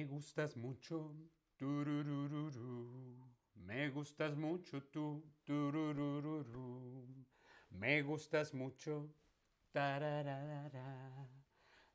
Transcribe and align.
Me 0.00 0.06
gustas 0.06 0.56
mucho, 0.56 1.14
tururururu. 1.58 3.18
Me 3.54 3.90
gustas 3.90 4.34
mucho 4.34 4.82
tú, 4.84 5.22
tururururu. 5.44 7.26
Me 7.68 8.00
gustas 8.00 8.54
mucho, 8.54 9.14
tararara. 9.70 11.28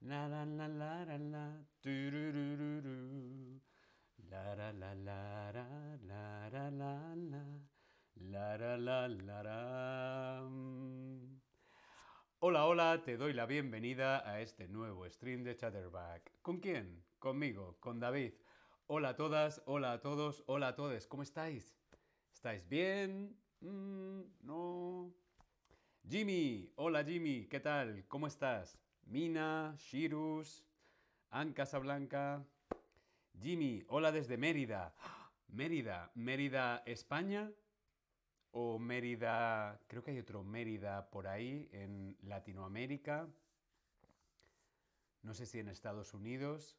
La 0.01 0.27
la 0.27 0.45
la 0.45 0.67
la 0.67 1.03
la 1.03 1.17
la, 1.17 1.65
tururururu. 1.81 3.59
La 4.29 4.55
la 4.55 4.71
la 4.71 4.93
la 4.93 5.51
la 5.51 5.97
la 6.03 6.49
la 6.51 6.69
la 6.69 7.15
la. 7.15 7.43
La 8.17 8.55
la 8.55 8.77
la 8.77 9.07
la 9.07 9.41
la. 9.41 10.49
Hola, 12.37 12.65
hola, 12.67 13.01
te 13.03 13.17
doy 13.17 13.33
la 13.33 13.47
bienvenida 13.47 14.29
a 14.29 14.41
este 14.41 14.67
nuevo 14.67 15.09
stream 15.09 15.43
de 15.43 15.55
Chatterback. 15.55 16.31
¿Con 16.43 16.59
quién? 16.59 17.03
Conmigo, 17.19 17.77
con 17.79 17.99
David. 17.99 18.33
Hola 18.87 19.09
a 19.09 19.15
todas, 19.15 19.61
hola 19.65 19.93
a 19.93 20.01
todos, 20.01 20.43
hola 20.47 20.69
a 20.69 20.75
todos. 20.75 21.07
¿Cómo 21.07 21.23
estáis? 21.23 21.75
¿Estáis 22.33 22.67
bien? 22.67 23.35
Mm, 23.61 24.21
no. 24.41 25.11
Jimmy, 26.07 26.71
hola 26.75 27.03
Jimmy, 27.03 27.47
¿qué 27.47 27.59
tal? 27.59 28.05
¿Cómo 28.07 28.27
estás? 28.27 28.77
Mina, 29.05 29.75
Shirus, 29.79 30.63
Ann 31.31 31.53
Casablanca. 31.53 32.45
Jimmy, 33.41 33.83
hola 33.87 34.11
desde 34.11 34.37
Mérida. 34.37 34.93
Mérida, 35.47 36.11
Mérida, 36.13 36.83
España 36.85 37.51
o 38.51 38.77
Mérida, 38.77 39.81
creo 39.87 40.03
que 40.03 40.11
hay 40.11 40.19
otro 40.19 40.43
Mérida 40.43 41.09
por 41.09 41.27
ahí 41.27 41.69
en 41.71 42.15
Latinoamérica. 42.21 43.27
No 45.23 45.33
sé 45.33 45.45
si 45.45 45.59
en 45.59 45.69
Estados 45.69 46.13
Unidos. 46.13 46.77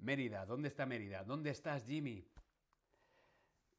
Mérida, 0.00 0.46
¿dónde 0.46 0.68
está 0.68 0.86
Mérida? 0.86 1.24
¿Dónde 1.24 1.50
estás, 1.50 1.84
Jimmy? 1.84 2.24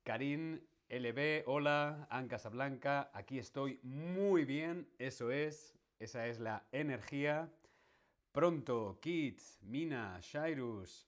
Karim 0.04 0.62
LB, 0.88 1.44
hola, 1.48 2.08
Ann 2.12 2.28
Casablanca, 2.28 3.10
aquí 3.14 3.40
estoy 3.40 3.80
muy 3.82 4.46
bien, 4.46 4.88
eso 5.00 5.32
es, 5.32 5.76
esa 6.00 6.28
es 6.28 6.40
la 6.40 6.68
energía. 6.72 7.50
Pronto, 8.32 9.00
Kids, 9.02 9.60
Mina, 9.64 10.20
Shairus, 10.22 11.08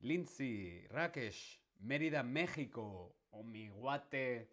Lindsay, 0.00 0.84
Rakesh, 0.88 1.60
Mérida, 1.78 2.24
México, 2.24 3.14
o 3.30 3.44
mi 3.44 3.68
guate. 3.68 4.48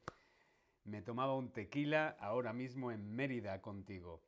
Me 0.83 1.01
tomaba 1.01 1.35
un 1.35 1.51
tequila 1.51 2.17
ahora 2.19 2.53
mismo 2.53 2.91
en 2.91 3.15
Mérida 3.15 3.61
contigo. 3.61 4.21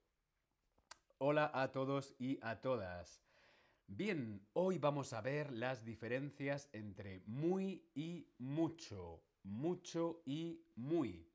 Hola 1.19 1.51
a 1.53 1.71
todos 1.71 2.15
y 2.17 2.39
a 2.41 2.59
todas. 2.59 3.28
Bien, 3.91 4.39
hoy 4.53 4.77
vamos 4.77 5.13
a 5.13 5.21
ver 5.21 5.51
las 5.51 5.83
diferencias 5.83 6.69
entre 6.73 7.23
muy 7.25 7.89
y 7.95 8.27
mucho. 8.37 9.23
Mucho 9.41 10.21
y 10.27 10.61
muy. 10.75 11.27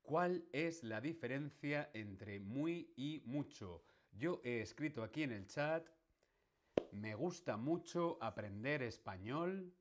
¿Cuál 0.00 0.46
es 0.52 0.84
la 0.84 1.00
diferencia 1.00 1.90
entre 1.92 2.38
muy 2.38 2.92
y 2.96 3.20
mucho? 3.26 3.82
Yo 4.12 4.40
he 4.44 4.60
escrito 4.60 5.02
aquí 5.02 5.24
en 5.24 5.32
el 5.32 5.46
chat, 5.48 5.84
me 6.92 7.16
gusta 7.16 7.56
mucho 7.56 8.16
aprender 8.20 8.82
español 8.84 9.74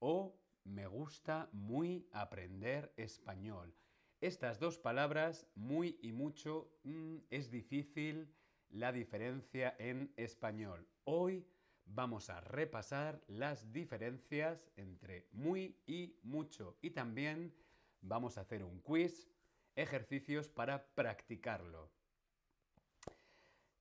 o 0.00 0.38
me 0.64 0.86
gusta 0.86 1.48
muy 1.52 2.06
aprender 2.12 2.92
español. 2.98 3.74
Estas 4.20 4.60
dos 4.60 4.78
palabras, 4.78 5.46
muy 5.54 5.98
y 6.02 6.12
mucho, 6.12 6.70
mm, 6.84 7.16
es 7.30 7.50
difícil 7.50 8.34
la 8.70 8.92
diferencia 8.92 9.74
en 9.78 10.12
español. 10.16 10.86
Hoy 11.04 11.46
vamos 11.84 12.30
a 12.30 12.40
repasar 12.40 13.22
las 13.26 13.72
diferencias 13.72 14.70
entre 14.76 15.26
muy 15.32 15.76
y 15.86 16.18
mucho 16.22 16.76
y 16.82 16.90
también 16.90 17.54
vamos 18.00 18.38
a 18.38 18.42
hacer 18.42 18.62
un 18.62 18.80
quiz, 18.80 19.30
ejercicios 19.74 20.48
para 20.48 20.86
practicarlo. 20.94 21.90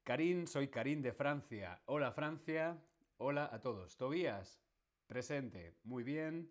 Karim, 0.04 0.48
soy 0.48 0.70
Karim 0.70 1.02
de 1.02 1.12
Francia. 1.12 1.82
Hola 1.86 2.12
Francia, 2.12 2.82
hola 3.18 3.50
a 3.52 3.62
todos. 3.62 3.98
Tobías, 3.98 4.62
presente, 5.06 5.76
muy 5.84 6.04
bien. 6.04 6.50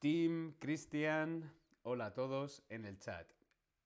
Tim, 0.00 0.52
Cristian, 0.58 1.52
hola 1.82 2.06
a 2.06 2.14
todos 2.14 2.64
en 2.68 2.84
el 2.84 2.98
chat. 2.98 3.30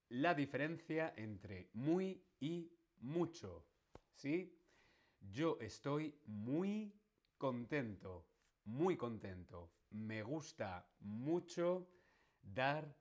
La 0.09 0.35
diferencia 0.35 1.13
entre 1.17 1.69
muy 1.75 2.25
y 2.41 2.73
mucho. 3.01 3.67
¿Sí? 4.15 4.57
Yo 5.21 5.59
estoy 5.61 6.19
muy 6.27 6.95
contento, 7.37 8.27
muy 8.65 8.97
contento. 8.97 9.73
Me 9.91 10.23
gusta 10.23 10.89
mucho 11.01 11.89
dar, 12.43 12.97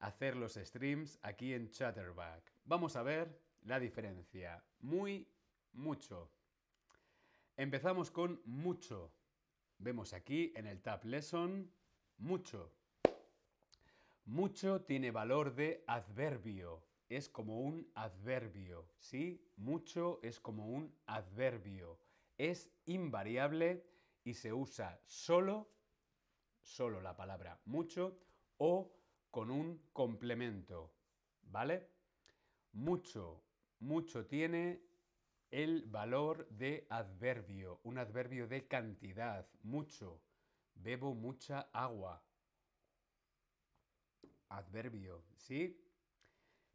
hacer 0.00 0.36
los 0.36 0.54
streams 0.54 1.18
aquí 1.22 1.54
en 1.54 1.70
Chatterback. 1.70 2.52
Vamos 2.64 2.96
a 2.96 3.02
ver 3.02 3.40
la 3.62 3.78
diferencia. 3.78 4.64
Muy, 4.80 5.28
mucho. 5.72 6.30
Empezamos 7.56 8.10
con 8.10 8.40
mucho. 8.44 9.12
Vemos 9.78 10.12
aquí 10.12 10.52
en 10.56 10.66
el 10.66 10.80
Tab 10.82 11.04
Lesson, 11.04 11.72
mucho. 12.18 12.72
Mucho 14.24 14.82
tiene 14.82 15.10
valor 15.10 15.54
de 15.54 15.84
adverbio. 15.86 16.84
Es 17.08 17.28
como 17.28 17.60
un 17.60 17.90
adverbio, 17.94 18.88
¿sí? 18.98 19.42
Mucho 19.56 20.20
es 20.22 20.40
como 20.40 20.68
un 20.68 20.94
adverbio. 21.06 21.98
Es 22.36 22.70
invariable 22.84 23.84
y 24.24 24.34
se 24.34 24.52
usa 24.52 25.00
solo, 25.06 25.70
solo 26.60 27.00
la 27.00 27.16
palabra 27.16 27.60
mucho, 27.64 28.18
o 28.58 28.94
con 29.30 29.50
un 29.50 29.88
complemento, 29.92 30.92
¿vale? 31.42 31.88
Mucho, 32.72 33.42
mucho 33.78 34.26
tiene 34.26 34.82
el 35.50 35.86
valor 35.86 36.46
de 36.50 36.86
adverbio, 36.90 37.80
un 37.84 37.98
adverbio 37.98 38.46
de 38.46 38.66
cantidad, 38.68 39.48
mucho. 39.62 40.22
Bebo 40.74 41.14
mucha 41.14 41.70
agua 41.72 42.22
adverbio, 44.48 45.24
¿sí? 45.36 45.80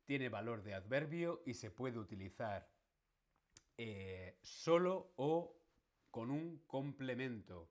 Tiene 0.05 0.29
valor 0.29 0.63
de 0.63 0.73
adverbio 0.73 1.43
y 1.45 1.53
se 1.53 1.71
puede 1.71 1.99
utilizar 1.99 2.69
eh, 3.77 4.37
solo 4.41 5.13
o 5.15 5.57
con 6.11 6.29
un 6.29 6.59
complemento. 6.67 7.69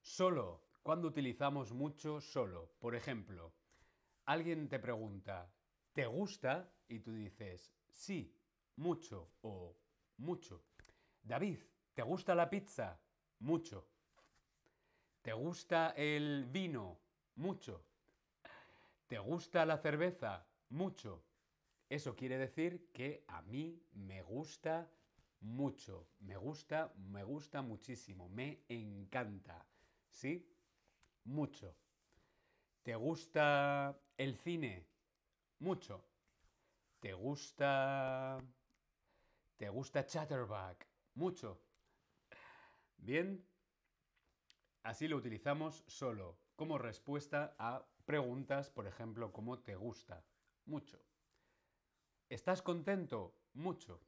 Solo, 0.00 0.64
cuando 0.82 1.08
utilizamos 1.08 1.72
mucho 1.72 2.20
solo. 2.20 2.74
Por 2.78 2.94
ejemplo, 2.94 3.54
alguien 4.26 4.68
te 4.68 4.78
pregunta, 4.78 5.50
¿te 5.92 6.06
gusta? 6.06 6.70
Y 6.88 7.00
tú 7.00 7.12
dices, 7.12 7.72
sí, 7.90 8.36
mucho 8.76 9.30
o 9.42 9.76
mucho. 10.16 10.64
David, 11.22 11.60
¿te 11.94 12.02
gusta 12.02 12.34
la 12.34 12.50
pizza? 12.50 13.00
Mucho. 13.38 13.88
¿Te 15.22 15.32
gusta 15.32 15.90
el 15.96 16.44
vino? 16.46 16.98
Mucho. 17.36 17.86
¿Te 19.06 19.18
gusta 19.18 19.64
la 19.64 19.78
cerveza? 19.78 20.46
Mucho. 20.68 21.24
Eso 21.88 22.16
quiere 22.16 22.38
decir 22.38 22.90
que 22.92 23.24
a 23.28 23.42
mí 23.42 23.82
me 23.92 24.22
gusta 24.22 24.90
mucho. 25.40 26.08
Me 26.20 26.36
gusta, 26.36 26.92
me 26.96 27.22
gusta 27.22 27.62
muchísimo. 27.62 28.28
Me 28.28 28.64
encanta. 28.68 29.66
¿Sí? 30.10 30.48
Mucho. 31.24 31.76
¿Te 32.82 32.94
gusta 32.96 33.98
el 34.16 34.36
cine? 34.36 34.86
Mucho. 35.60 36.04
¿Te 37.00 37.12
gusta... 37.12 38.38
¿Te 39.56 39.68
gusta 39.68 40.06
Chatterback? 40.06 40.86
Mucho. 41.14 41.60
Bien. 42.96 43.46
Así 44.82 45.08
lo 45.08 45.16
utilizamos 45.16 45.84
solo 45.86 46.38
como 46.56 46.78
respuesta 46.78 47.54
a 47.58 47.86
preguntas, 48.04 48.70
por 48.70 48.86
ejemplo, 48.86 49.32
como 49.32 49.58
¿te 49.60 49.76
gusta? 49.76 50.24
Mucho. 50.66 50.98
¿Estás 52.28 52.62
contento? 52.62 53.34
Mucho. 53.52 54.00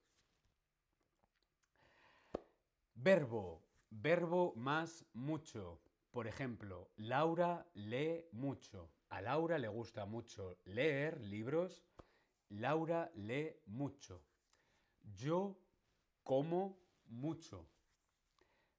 Verbo. 2.94 3.62
Verbo 3.90 4.54
más 4.56 5.04
mucho. 5.12 5.80
Por 6.10 6.26
ejemplo, 6.26 6.90
Laura 6.96 7.66
lee 7.74 8.24
mucho. 8.32 8.90
A 9.10 9.20
Laura 9.20 9.58
le 9.58 9.68
gusta 9.68 10.06
mucho 10.06 10.58
leer 10.64 11.20
libros. 11.20 11.84
Laura 12.48 13.10
lee 13.14 13.54
mucho. 13.66 14.24
Yo 15.02 15.58
como 16.22 16.78
mucho. 17.06 17.68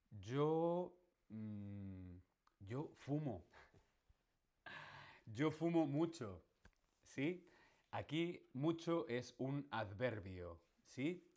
Yo... 0.10 0.94
Mmm, 1.30 2.18
yo 2.60 2.92
fumo. 2.96 3.46
Yo 5.26 5.52
fumo 5.52 5.86
mucho, 5.86 6.42
¿sí? 7.04 7.47
Aquí 7.98 8.48
mucho 8.54 9.08
es 9.08 9.34
un 9.40 9.68
adverbio, 9.72 10.62
¿sí? 10.86 11.28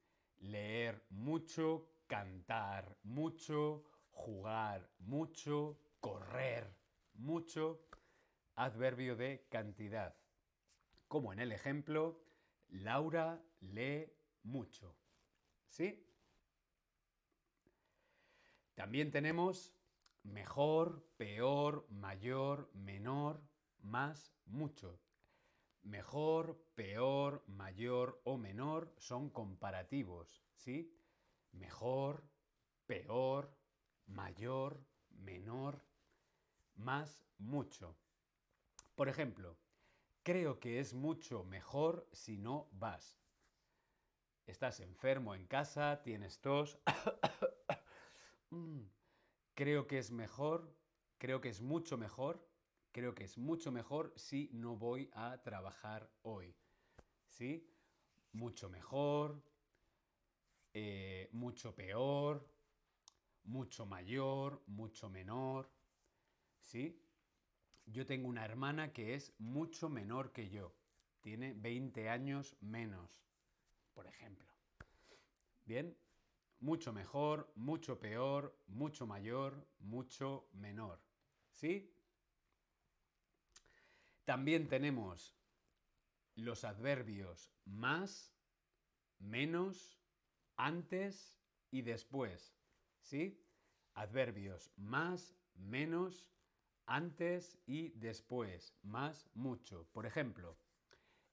Leer 0.40 1.02
mucho, 1.08 1.88
cantar 2.06 2.98
mucho, 3.02 3.82
jugar 4.10 4.90
mucho, 4.98 5.80
correr 6.00 6.70
mucho, 7.14 7.86
adverbio 8.56 9.16
de 9.16 9.46
cantidad. 9.48 10.14
Como 11.08 11.32
en 11.32 11.38
el 11.38 11.52
ejemplo, 11.52 12.22
Laura 12.68 13.42
lee 13.60 14.12
mucho. 14.42 14.94
¿Sí? 15.66 16.06
También 18.74 19.10
tenemos 19.10 19.72
mejor, 20.24 21.08
peor, 21.16 21.86
mayor, 21.88 22.70
menor, 22.74 23.40
más, 23.78 24.34
mucho. 24.44 25.00
Mejor, 25.82 26.62
peor, 26.74 27.42
mayor 27.46 28.20
o 28.24 28.36
menor 28.36 28.92
son 28.98 29.30
comparativos, 29.30 30.42
¿sí? 30.54 30.94
Mejor, 31.52 32.22
peor, 32.86 33.56
mayor, 34.06 34.84
menor, 35.10 35.82
más, 36.74 37.24
mucho. 37.38 37.96
Por 38.94 39.08
ejemplo, 39.08 39.56
creo 40.22 40.60
que 40.60 40.80
es 40.80 40.94
mucho 40.94 41.44
mejor 41.44 42.08
si 42.12 42.36
no 42.36 42.68
vas. 42.72 43.18
Estás 44.46 44.80
enfermo 44.80 45.34
en 45.34 45.46
casa, 45.46 46.02
tienes 46.02 46.40
tos. 46.40 46.78
Mm. 48.52 48.88
creo 49.54 49.86
que 49.86 49.98
es 49.98 50.10
mejor, 50.10 50.74
creo 51.18 51.40
que 51.40 51.50
es 51.50 51.60
mucho 51.60 51.96
mejor, 51.96 52.49
creo 52.92 53.14
que 53.14 53.24
es 53.24 53.38
mucho 53.38 53.70
mejor 53.72 54.12
si 54.16 54.50
no 54.52 54.76
voy 54.76 55.10
a 55.14 55.40
trabajar 55.42 56.10
hoy. 56.22 56.54
¿Sí? 57.28 57.68
Mucho 58.32 58.68
mejor, 58.68 59.42
eh, 60.72 61.28
mucho 61.32 61.74
peor, 61.74 62.48
mucho 63.44 63.86
mayor, 63.86 64.62
mucho 64.66 65.08
menor. 65.08 65.70
¿Sí? 66.60 67.02
Yo 67.86 68.06
tengo 68.06 68.28
una 68.28 68.44
hermana 68.44 68.92
que 68.92 69.14
es 69.14 69.34
mucho 69.38 69.88
menor 69.88 70.32
que 70.32 70.48
yo. 70.48 70.74
Tiene 71.20 71.54
20 71.54 72.08
años 72.08 72.56
menos, 72.60 73.24
por 73.92 74.06
ejemplo. 74.06 74.48
Bien, 75.64 75.96
mucho 76.60 76.92
mejor, 76.92 77.52
mucho 77.56 77.98
peor, 77.98 78.56
mucho 78.68 79.06
mayor, 79.06 79.66
mucho 79.80 80.48
menor. 80.52 81.00
¿Sí? 81.52 81.92
También 84.30 84.68
tenemos 84.68 85.36
los 86.36 86.62
adverbios 86.62 87.52
más, 87.64 88.32
menos, 89.18 89.98
antes 90.54 91.42
y 91.72 91.82
después. 91.82 92.54
¿Sí? 93.00 93.44
Adverbios 93.94 94.70
más, 94.76 95.34
menos, 95.56 96.30
antes 96.86 97.58
y 97.66 97.88
después, 97.98 98.72
más, 98.84 99.28
mucho. 99.34 99.88
Por 99.90 100.06
ejemplo, 100.06 100.56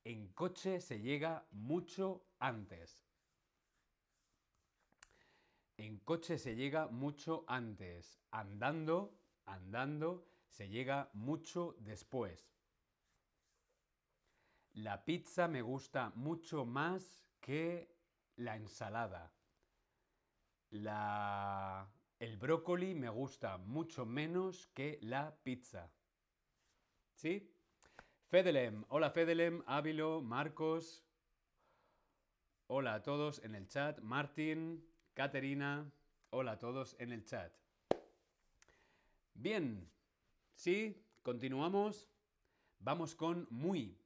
en 0.03 0.29
coche 0.29 0.81
se 0.81 0.99
llega 0.99 1.47
mucho 1.51 2.25
antes. 2.39 3.05
En 5.77 5.99
coche 5.99 6.39
se 6.39 6.55
llega 6.55 6.87
mucho 6.87 7.45
antes. 7.47 8.19
Andando, 8.31 9.15
andando, 9.45 10.25
se 10.47 10.67
llega 10.67 11.11
mucho 11.13 11.75
después. 11.77 12.56
La 14.77 15.03
pizza 15.03 15.47
me 15.47 15.63
gusta 15.63 16.11
mucho 16.13 16.63
más 16.63 17.25
que 17.41 17.89
la 18.35 18.55
ensalada. 18.55 19.33
La 20.69 21.89
el 22.19 22.37
brócoli 22.37 22.93
me 22.93 23.09
gusta 23.09 23.57
mucho 23.57 24.05
menos 24.05 24.67
que 24.75 24.99
la 25.01 25.35
pizza. 25.41 25.91
¿Sí? 27.15 27.51
Fedelem, 28.27 28.85
hola 28.89 29.09
Fedelem, 29.09 29.63
Ávilo, 29.65 30.21
Marcos. 30.21 31.03
Hola 32.67 32.93
a 32.93 33.01
todos 33.01 33.43
en 33.43 33.55
el 33.55 33.67
chat. 33.67 33.99
Martín, 34.01 34.87
Caterina, 35.15 35.91
hola 36.29 36.51
a 36.51 36.59
todos 36.59 36.95
en 36.99 37.13
el 37.13 37.25
chat. 37.25 37.51
Bien, 39.33 39.89
sí, 40.53 41.03
continuamos. 41.23 42.11
Vamos 42.77 43.15
con 43.15 43.47
muy. 43.49 43.97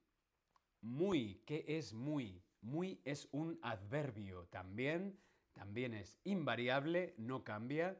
Muy, 0.81 1.44
¿qué 1.45 1.63
es 1.68 1.94
muy? 1.94 2.44
Muy 2.62 3.01
es 3.06 3.28
un 3.31 3.60
adverbio 3.62 4.48
también 4.48 5.18
también 5.54 5.94
es 5.94 6.19
invariable, 6.24 7.13
no 7.18 7.44
cambia 7.44 8.00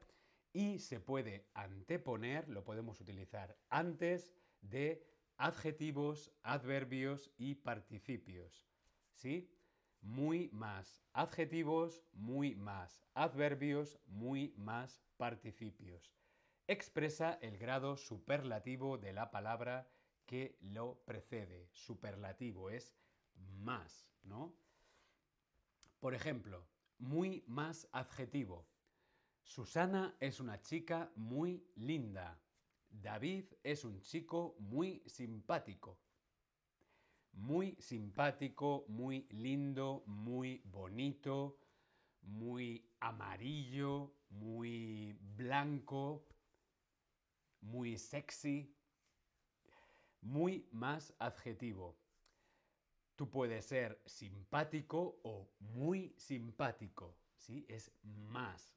y 0.54 0.80
se 0.80 1.00
puede 1.00 1.50
anteponer, 1.54 2.50
lo 2.50 2.64
podemos 2.64 3.00
utilizar 3.00 3.58
antes 3.70 4.34
de 4.62 5.06
adjetivos, 5.38 6.32
adverbios 6.44 7.32
y 7.38 7.56
participios. 7.56 8.68
¿Sí? 9.14 9.54
Muy 10.02 10.50
más 10.52 11.04
adjetivos, 11.14 12.04
muy 12.14 12.56
más 12.56 13.06
adverbios, 13.14 14.00
muy 14.08 14.54
más 14.58 15.04
participios. 15.18 16.16
Expresa 16.68 17.38
el 17.42 17.58
grado 17.58 17.98
superlativo 17.98 18.98
de 18.98 19.14
la 19.14 19.30
palabra 19.30 19.92
que 20.32 20.56
lo 20.62 21.04
precede. 21.04 21.68
Superlativo 21.74 22.70
es 22.70 22.96
más, 23.36 24.10
¿no? 24.24 24.56
Por 26.00 26.14
ejemplo, 26.14 26.66
muy 27.00 27.44
más 27.48 27.90
adjetivo. 27.92 28.66
Susana 29.44 30.16
es 30.22 30.40
una 30.40 30.62
chica 30.62 31.12
muy 31.18 31.68
linda. 31.76 32.42
David 32.90 33.44
es 33.62 33.84
un 33.84 34.00
chico 34.04 34.56
muy 34.60 35.04
simpático. 35.06 36.00
Muy 37.34 37.76
simpático, 37.78 38.86
muy 38.88 39.28
lindo, 39.32 40.02
muy 40.06 40.62
bonito, 40.64 41.60
muy 42.22 42.90
amarillo, 43.02 44.14
muy 44.30 45.12
blanco, 45.36 46.26
muy 47.60 47.98
sexy. 47.98 48.74
Muy 50.22 50.68
más 50.72 51.14
adjetivo. 51.20 51.98
Tú 53.16 53.30
puedes 53.30 53.66
ser 53.66 54.02
simpático 54.06 55.20
o 55.24 55.52
muy 55.60 56.14
simpático, 56.18 57.18
¿sí? 57.36 57.66
Es 57.68 57.92
más. 58.04 58.76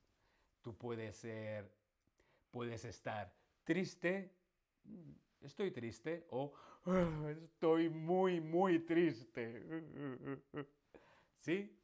Tú 0.62 0.76
puedes 0.76 1.16
ser, 1.16 1.70
puedes 2.50 2.84
estar 2.84 3.34
triste, 3.64 4.34
mm, 4.84 5.12
estoy 5.42 5.70
triste, 5.70 6.26
o 6.30 6.52
ah, 6.86 7.34
estoy 7.42 7.88
muy, 7.88 8.40
muy 8.40 8.80
triste. 8.80 9.62
¿Sí? 11.40 11.78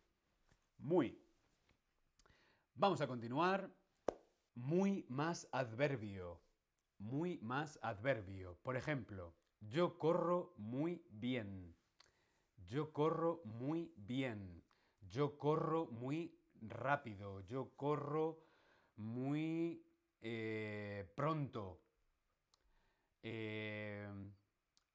Muy. 0.79 1.19
Vamos 2.75 3.01
a 3.01 3.07
continuar. 3.07 3.71
Muy 4.55 5.05
más 5.09 5.49
adverbio. 5.53 6.41
Muy 6.99 7.39
más 7.39 7.79
adverbio. 7.83 8.59
Por 8.63 8.77
ejemplo, 8.77 9.35
yo 9.61 9.99
corro 9.99 10.55
muy 10.57 11.05
bien. 11.11 11.75
Yo 12.69 12.93
corro 12.93 13.43
muy 13.45 13.93
bien. 13.97 14.63
Yo 15.01 15.39
corro 15.39 15.87
muy 15.87 16.39
rápido. 16.61 17.41
Yo 17.43 17.75
corro 17.77 18.43
muy 18.97 19.85
eh, 20.21 21.11
pronto. 21.15 21.81
Eh, 23.23 24.09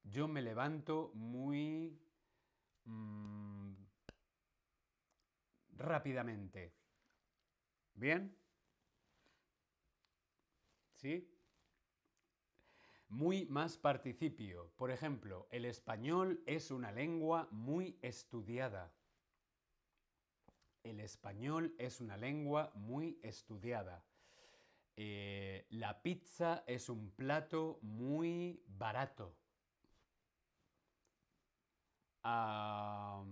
yo 0.03 0.27
me 0.27 0.41
levanto 0.41 1.11
muy 1.13 1.99
mm, 2.85 3.73
rápidamente. 5.77 6.73
¿Bien? 7.93 8.35
¿Sí? 10.95 11.34
Muy 13.15 13.45
más 13.45 13.77
participio. 13.77 14.73
Por 14.75 14.91
ejemplo, 14.91 15.47
el 15.49 15.63
español 15.63 16.43
es 16.45 16.69
una 16.69 16.91
lengua 16.91 17.47
muy 17.49 17.97
estudiada. 18.01 18.93
El 20.83 20.99
español 20.99 21.73
es 21.77 22.01
una 22.01 22.17
lengua 22.17 22.73
muy 22.75 23.17
estudiada. 23.23 24.03
Eh, 24.97 25.65
la 25.69 26.01
pizza 26.01 26.65
es 26.67 26.89
un 26.89 27.09
plato 27.11 27.79
muy 27.83 28.61
barato. 28.67 29.33
a 32.23 33.23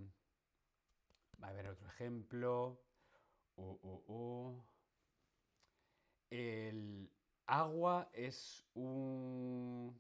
ver 1.54 1.68
otro 1.68 1.88
ejemplo. 1.90 2.80
El, 6.30 7.13
agua 7.46 8.10
es 8.14 8.66
un... 8.74 10.00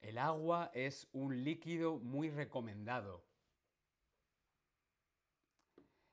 El 0.00 0.18
agua 0.18 0.70
es 0.74 1.08
un 1.12 1.42
líquido 1.44 1.98
muy 1.98 2.30
recomendado. 2.30 3.24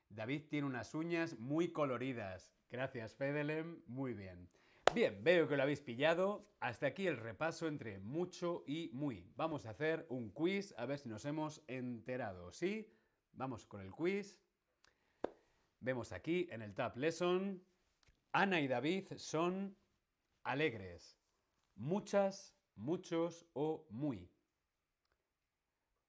David 0.08 0.44
tiene 0.48 0.66
unas 0.66 0.94
uñas 0.94 1.38
muy 1.38 1.72
coloridas. 1.72 2.56
Gracias, 2.70 3.14
Fedelem. 3.14 3.82
Muy 3.86 4.14
bien. 4.14 4.48
Bien, 4.94 5.22
veo 5.22 5.46
que 5.46 5.56
lo 5.56 5.62
habéis 5.62 5.80
pillado. 5.80 6.48
Hasta 6.58 6.86
aquí 6.86 7.06
el 7.06 7.18
repaso 7.18 7.68
entre 7.68 7.98
mucho 7.98 8.64
y 8.66 8.90
muy. 8.92 9.30
Vamos 9.36 9.66
a 9.66 9.70
hacer 9.70 10.06
un 10.08 10.30
quiz 10.30 10.74
a 10.78 10.86
ver 10.86 10.98
si 10.98 11.08
nos 11.08 11.24
hemos 11.26 11.62
enterado. 11.66 12.50
¿Sí? 12.52 12.90
Vamos 13.32 13.66
con 13.66 13.82
el 13.82 13.90
quiz. 13.90 14.40
Vemos 15.80 16.12
aquí 16.12 16.48
en 16.50 16.62
el 16.62 16.74
Tab 16.74 16.96
Lesson. 16.96 17.62
Ana 18.38 18.60
y 18.60 18.68
David 18.68 19.14
son 19.16 19.74
alegres. 20.42 21.18
Muchas, 21.74 22.54
muchos 22.74 23.46
o 23.54 23.86
muy. 23.88 24.30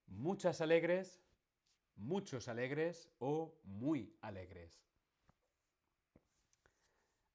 Muchas 0.07 0.59
alegres, 0.59 1.23
muchos 1.95 2.49
alegres 2.49 3.09
o 3.19 3.57
muy 3.63 4.13
alegres. 4.19 4.83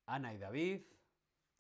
Ana 0.05 0.35
y 0.35 0.37
David 0.37 0.83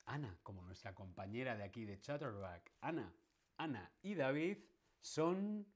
Ana, 0.04 0.38
como 0.42 0.60
nuestra 0.60 0.94
compañera 0.94 1.56
de 1.56 1.64
aquí 1.64 1.86
de 1.86 1.98
Chatterback, 2.02 2.70
Ana, 2.82 3.14
Ana 3.56 3.90
y 4.02 4.14
David 4.14 4.58
son 5.00 5.66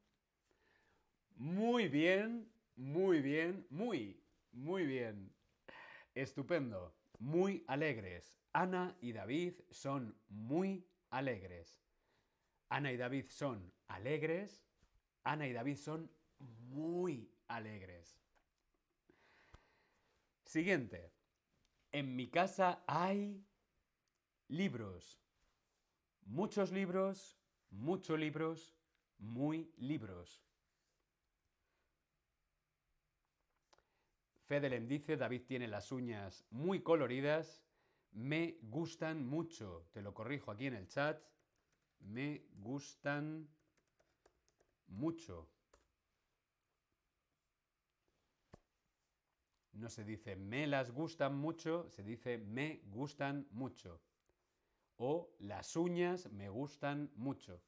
muy 1.36 1.88
bien, 1.88 2.52
muy 2.74 3.22
bien, 3.22 3.66
muy, 3.70 4.22
muy 4.52 4.84
bien. 4.84 5.32
Estupendo, 6.14 6.94
muy 7.18 7.64
alegres. 7.66 8.38
Ana 8.52 8.96
y 9.00 9.12
David 9.12 9.54
son 9.70 10.16
muy 10.28 10.86
alegres. 11.10 11.80
Ana 12.68 12.92
y 12.92 12.96
David 12.96 13.26
son 13.28 13.72
alegres. 13.88 14.64
Ana 15.24 15.46
y 15.46 15.52
David 15.52 15.76
son 15.76 16.10
muy 16.38 17.30
alegres. 17.48 18.20
Siguiente. 20.44 21.12
En 21.92 22.14
mi 22.14 22.28
casa 22.28 22.82
hay 22.86 23.46
Libros. 24.48 25.20
Muchos 26.24 26.70
libros, 26.70 27.36
muchos 27.70 28.18
libros, 28.18 28.76
muy 29.18 29.72
libros. 29.76 30.45
Fedelem 34.46 34.86
dice, 34.86 35.16
David 35.16 35.42
tiene 35.46 35.68
las 35.68 35.92
uñas 35.92 36.44
muy 36.50 36.82
coloridas, 36.82 37.64
me 38.12 38.58
gustan 38.62 39.26
mucho. 39.26 39.88
Te 39.92 40.02
lo 40.02 40.14
corrijo 40.14 40.50
aquí 40.50 40.66
en 40.66 40.74
el 40.74 40.88
chat. 40.88 41.20
Me 42.00 42.46
gustan 42.54 43.48
mucho. 44.86 45.48
No 49.72 49.90
se 49.90 50.04
dice 50.04 50.36
me 50.36 50.66
las 50.66 50.90
gustan 50.90 51.36
mucho, 51.36 51.90
se 51.90 52.02
dice 52.02 52.38
me 52.38 52.80
gustan 52.86 53.46
mucho 53.50 54.00
o 54.96 55.34
las 55.40 55.76
uñas 55.76 56.30
me 56.32 56.48
gustan 56.48 57.10
mucho. 57.16 57.60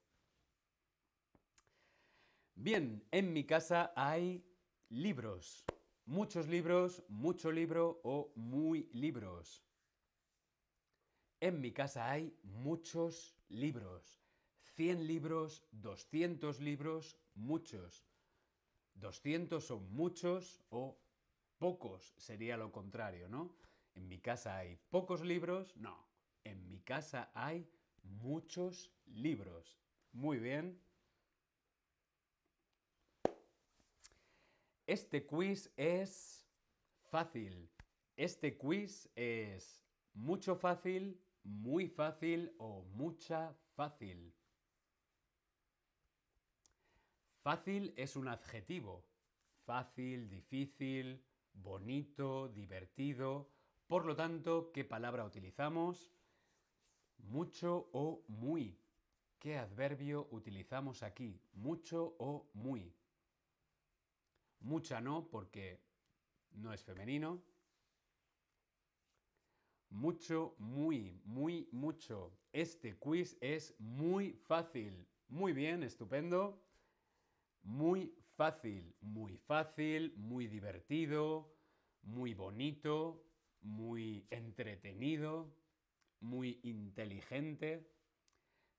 Bien, 2.54 3.06
en 3.10 3.32
mi 3.32 3.44
casa 3.44 3.92
hay 3.94 4.44
libros. 4.88 5.64
Muchos 6.08 6.48
libros, 6.48 7.04
mucho 7.10 7.52
libro 7.52 8.00
o 8.02 8.32
muy 8.34 8.88
libros. 8.94 9.62
En 11.38 11.60
mi 11.60 11.70
casa 11.70 12.10
hay 12.10 12.34
muchos 12.44 13.36
libros. 13.50 14.18
100 14.74 15.06
libros, 15.06 15.66
200 15.70 16.60
libros, 16.60 17.18
muchos. 17.34 18.06
200 18.94 19.62
son 19.62 19.92
muchos 19.92 20.62
o 20.70 20.98
pocos 21.58 22.14
sería 22.16 22.56
lo 22.56 22.72
contrario, 22.72 23.28
¿no? 23.28 23.54
En 23.94 24.08
mi 24.08 24.18
casa 24.18 24.56
hay 24.56 24.78
pocos 24.88 25.20
libros, 25.20 25.76
no, 25.76 26.08
en 26.42 26.66
mi 26.68 26.80
casa 26.80 27.30
hay 27.34 27.68
muchos 28.02 28.94
libros. 29.04 29.78
Muy 30.12 30.38
bien. 30.38 30.80
Este 34.88 35.26
quiz 35.26 35.70
es 35.76 36.48
fácil. 37.10 37.68
Este 38.16 38.56
quiz 38.56 39.10
es 39.16 39.84
mucho 40.14 40.56
fácil, 40.56 41.20
muy 41.42 41.88
fácil 41.88 42.54
o 42.56 42.84
mucha 42.94 43.54
fácil. 43.74 44.32
Fácil 47.42 47.92
es 47.98 48.16
un 48.16 48.28
adjetivo. 48.28 49.04
Fácil, 49.66 50.30
difícil, 50.30 51.22
bonito, 51.52 52.48
divertido. 52.48 53.50
Por 53.88 54.06
lo 54.06 54.16
tanto, 54.16 54.72
¿qué 54.72 54.86
palabra 54.86 55.26
utilizamos? 55.26 56.10
Mucho 57.18 57.90
o 57.92 58.24
muy. 58.26 58.80
¿Qué 59.38 59.58
adverbio 59.58 60.28
utilizamos 60.30 61.02
aquí? 61.02 61.42
Mucho 61.52 62.16
o 62.18 62.48
muy. 62.54 62.94
Mucha 64.60 65.00
no, 65.00 65.28
porque 65.30 65.80
no 66.52 66.72
es 66.72 66.82
femenino. 66.84 67.42
Mucho, 69.90 70.54
muy, 70.58 71.20
muy, 71.24 71.68
mucho. 71.72 72.38
Este 72.52 72.98
quiz 72.98 73.38
es 73.40 73.74
muy 73.78 74.32
fácil. 74.32 75.06
Muy 75.28 75.52
bien, 75.52 75.82
estupendo. 75.82 76.62
Muy 77.62 78.14
fácil, 78.36 78.94
muy 79.00 79.36
fácil, 79.36 80.14
muy 80.16 80.46
divertido, 80.46 81.54
muy 82.02 82.34
bonito, 82.34 83.24
muy 83.60 84.26
entretenido 84.30 85.58
muy 86.20 86.58
inteligente, 86.62 87.86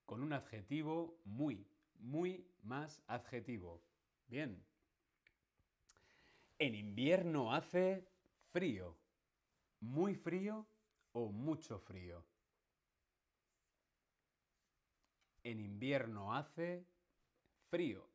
con 0.06 0.24
un 0.24 0.34
adjetivo 0.34 1.22
muy, 1.24 1.68
muy 1.96 2.48
más 2.64 3.02
adjetivo. 3.08 3.84
Bien. 4.28 4.69
En 6.62 6.76
invierno 6.76 7.54
hace 7.54 8.06
frío. 8.52 8.98
¿Muy 9.80 10.14
frío 10.14 10.68
o 11.14 11.32
mucho 11.32 11.80
frío? 11.80 12.26
En 15.44 15.62
invierno 15.62 16.36
hace 16.36 16.86
frío. 17.70 18.06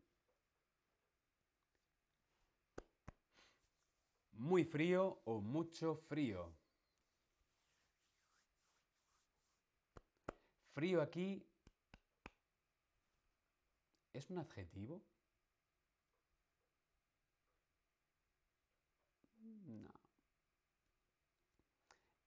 ¿Muy 4.33 4.65
frío 4.65 5.23
o 5.25 5.41
mucho 5.41 5.97
frío? 5.97 6.53
Frío 10.75 11.01
aquí 11.01 11.47
es 14.13 14.29
un 14.29 14.37
adjetivo. 14.37 15.01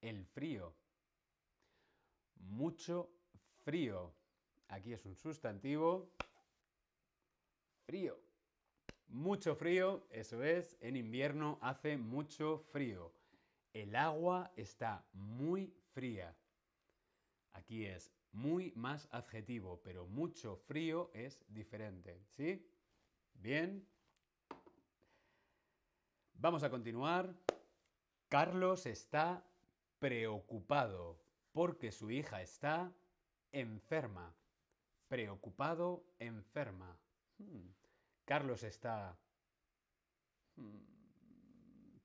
El 0.08 0.26
frío. 0.26 0.74
Mucho 2.38 3.10
frío. 3.66 4.14
Aquí 4.70 4.94
es 4.94 5.06
un 5.06 5.18
sustantivo. 5.18 6.10
Frío. 7.86 8.18
Mucho 9.10 9.54
frío, 9.58 10.08
eso 10.10 10.42
es, 10.44 10.78
en 10.80 10.96
invierno 10.96 11.60
hace 11.62 11.98
mucho 11.98 12.60
frío. 12.72 13.12
El 13.74 13.98
agua 13.98 14.54
está 14.56 15.06
muy 15.12 15.74
fría. 15.94 16.34
Aquí 17.52 17.86
es 17.86 18.14
muy 18.32 18.72
más 18.78 19.10
adjetivo, 19.12 19.82
pero 19.84 20.08
mucho 20.08 20.56
frío 20.56 21.12
es 21.14 21.44
diferente. 21.50 22.24
¿Sí? 22.30 22.66
Bien. 23.34 23.86
Vamos 26.36 26.64
a 26.64 26.70
continuar. 26.70 27.36
Carlos 28.30 28.86
está 28.86 29.44
preocupado 30.00 31.20
porque 31.52 31.92
su 31.92 32.12
hija 32.12 32.42
está 32.42 32.92
enferma. 33.52 34.36
Preocupado, 35.08 36.04
enferma. 36.20 36.98
Hmm. 37.38 37.70
Carlos 38.26 38.64
está 38.64 39.18
hmm, 40.56 40.78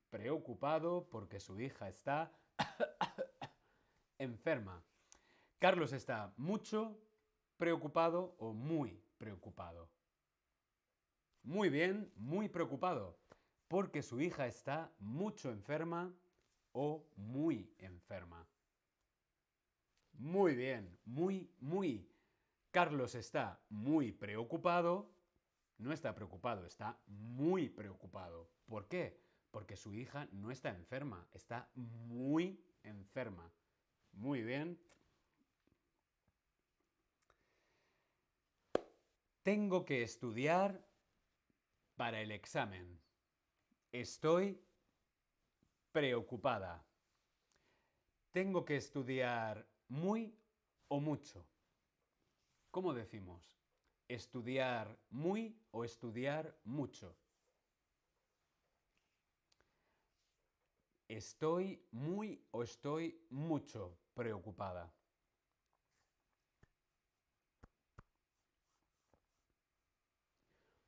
preocupado 0.09 1.07
porque 1.09 1.39
su 1.39 1.59
hija 1.59 1.89
está 1.89 2.31
enferma. 4.17 4.83
Carlos 5.59 5.93
está 5.93 6.33
mucho 6.37 6.97
preocupado 7.57 8.35
o 8.39 8.53
muy 8.53 9.01
preocupado. 9.17 9.89
Muy 11.43 11.69
bien, 11.69 12.11
muy 12.15 12.47
preocupado, 12.47 13.17
porque 13.67 14.01
su 14.01 14.21
hija 14.21 14.47
está 14.47 14.91
mucho 14.99 15.49
enferma 15.51 16.13
o 16.73 17.07
muy 17.15 17.73
enferma. 17.79 18.47
Muy 20.13 20.55
bien, 20.55 20.99
muy, 21.05 21.49
muy. 21.59 22.07
Carlos 22.69 23.15
está 23.15 23.59
muy 23.69 24.11
preocupado. 24.11 25.09
No 25.77 25.91
está 25.91 26.13
preocupado, 26.13 26.65
está 26.65 26.99
muy 27.07 27.69
preocupado. 27.69 28.47
¿Por 28.67 28.87
qué? 28.87 29.23
porque 29.53 29.77
su 29.77 29.93
hija 29.93 30.27
no 30.31 30.49
está 30.49 30.69
enferma, 30.69 31.27
está 31.31 31.69
muy 31.75 32.59
enferma. 32.81 33.53
Muy 34.13 34.41
bien. 34.41 34.79
Tengo 39.43 39.85
que 39.85 40.01
estudiar 40.01 40.83
para 41.95 42.19
el 42.21 42.31
examen. 42.31 42.99
Estoy 43.91 44.59
preocupada. 45.93 46.83
Tengo 48.31 48.65
que 48.65 48.75
estudiar 48.75 49.65
muy 49.87 50.35
o 50.89 50.99
mucho. 50.99 51.45
¿Cómo 52.71 52.93
decimos? 52.93 53.55
¿Estudiar 54.07 54.97
muy 55.11 55.55
o 55.71 55.85
estudiar 55.85 56.57
mucho? 56.63 57.15
Estoy 61.07 61.79
muy 61.91 62.43
o 62.51 62.63
estoy 62.63 63.23
mucho 63.29 63.95
preocupada. 64.15 64.91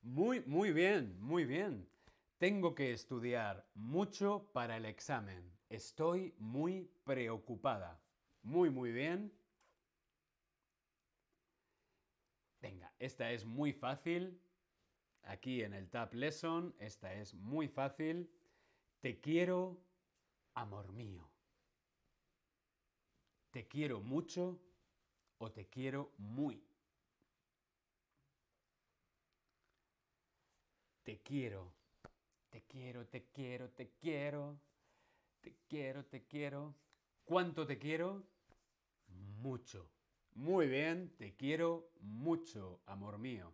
Muy, 0.02 0.42
muy 0.46 0.72
bien, 0.72 1.16
muy 1.20 1.46
bien. 1.46 1.88
Tengo 2.38 2.76
que 2.76 2.92
estudiar 2.92 3.66
mucho 3.76 4.52
para 4.52 4.76
el 4.76 4.86
examen. 4.86 5.58
Estoy 5.70 6.36
muy 6.38 6.92
preocupada. 7.06 8.00
Muy, 8.44 8.70
muy 8.70 8.92
bien. 8.92 9.32
Venga, 12.62 12.92
esta 13.00 13.32
es 13.32 13.46
muy 13.46 13.72
fácil. 13.72 14.42
Aquí 15.24 15.64
en 15.64 15.74
el 15.74 15.90
Tab 15.90 16.14
Lesson, 16.14 16.76
esta 16.78 17.14
es 17.14 17.34
muy 17.34 17.68
fácil. 17.68 18.30
Te 19.02 19.20
quiero, 19.20 19.80
amor 20.56 20.92
mío. 20.92 21.30
Te 23.52 23.68
quiero 23.68 24.02
mucho 24.02 24.60
o 25.38 25.52
te 25.52 25.68
quiero 25.68 26.12
muy. 26.18 26.62
Te 31.04 31.22
quiero, 31.22 31.75
te 32.56 32.64
quiero, 32.68 33.06
te 33.06 33.26
quiero, 33.34 33.70
te 33.72 33.90
quiero, 34.00 34.58
te 35.42 35.58
quiero, 35.68 36.06
te 36.06 36.26
quiero. 36.26 36.74
¿Cuánto 37.26 37.68
te 37.68 37.78
quiero? 37.78 38.26
Mucho. 39.42 39.92
Muy 40.36 40.68
bien, 40.68 41.14
te 41.18 41.36
quiero 41.36 41.92
mucho, 42.00 42.80
amor 42.86 43.18
mío. 43.18 43.54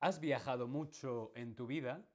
¿Has 0.00 0.20
viajado 0.20 0.68
mucho 0.68 1.32
en 1.34 1.54
tu 1.54 1.66
vida? 1.66 2.06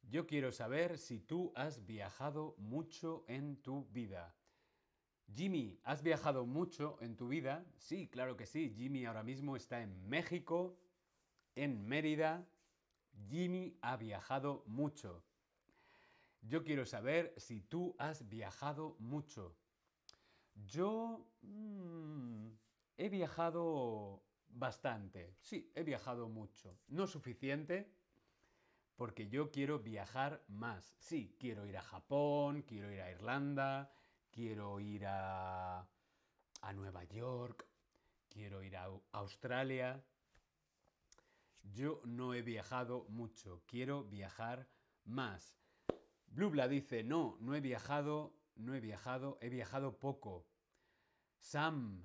Yo 0.00 0.26
quiero 0.26 0.50
saber 0.50 0.96
si 0.96 1.18
tú 1.18 1.52
has 1.54 1.84
viajado 1.84 2.54
mucho 2.56 3.26
en 3.28 3.60
tu 3.60 3.84
vida. 3.90 4.34
Jimmy, 5.34 5.78
¿has 5.84 6.02
viajado 6.02 6.44
mucho 6.44 6.98
en 7.00 7.16
tu 7.16 7.28
vida? 7.28 7.64
Sí, 7.78 8.08
claro 8.08 8.36
que 8.36 8.46
sí. 8.46 8.74
Jimmy 8.76 9.06
ahora 9.06 9.22
mismo 9.22 9.56
está 9.56 9.80
en 9.80 10.08
México, 10.08 10.76
en 11.54 11.86
Mérida. 11.86 12.46
Jimmy 13.28 13.78
ha 13.80 13.96
viajado 13.96 14.62
mucho. 14.66 15.24
Yo 16.42 16.64
quiero 16.64 16.84
saber 16.84 17.32
si 17.38 17.62
tú 17.62 17.94
has 17.98 18.28
viajado 18.28 18.96
mucho. 18.98 19.56
Yo 20.66 21.26
mm, 21.42 22.48
he 22.98 23.08
viajado 23.08 24.22
bastante. 24.48 25.34
Sí, 25.40 25.70
he 25.74 25.82
viajado 25.82 26.28
mucho. 26.28 26.76
No 26.88 27.06
suficiente, 27.06 27.90
porque 28.96 29.28
yo 29.28 29.50
quiero 29.50 29.78
viajar 29.78 30.44
más. 30.48 30.94
Sí, 30.98 31.34
quiero 31.38 31.66
ir 31.66 31.78
a 31.78 31.82
Japón, 31.82 32.62
quiero 32.62 32.92
ir 32.92 33.00
a 33.00 33.10
Irlanda, 33.10 33.90
quiero 34.32 34.80
ir 34.80 35.06
a, 35.06 35.86
a 36.62 36.72
Nueva 36.72 37.04
York, 37.04 37.66
quiero 38.28 38.62
ir 38.62 38.76
a 38.76 38.88
Australia. 39.12 40.02
Yo 41.62 42.00
no 42.04 42.34
he 42.34 42.42
viajado 42.42 43.06
mucho, 43.08 43.62
quiero 43.66 44.04
viajar 44.04 44.66
más. 45.04 45.56
Blubla 46.26 46.66
dice, 46.66 47.04
no, 47.04 47.36
no 47.40 47.54
he 47.54 47.60
viajado, 47.60 48.34
no 48.56 48.74
he 48.74 48.80
viajado, 48.80 49.38
he 49.40 49.48
viajado 49.48 49.98
poco. 49.98 50.46
Sam, 51.38 52.02